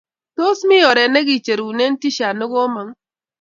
tos 0.35 0.57
mi 0.67 0.77
oret 0.89 1.09
nekecherune 1.13 1.85
T-shirt 2.01 2.35
nekomong 2.37 2.91